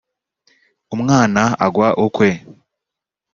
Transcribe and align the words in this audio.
umwana 0.95 1.41
agwa 1.65 1.87
ukwe 2.05 2.29